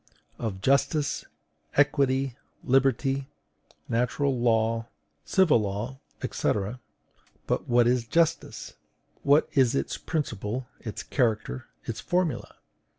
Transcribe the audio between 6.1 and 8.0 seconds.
&c. But what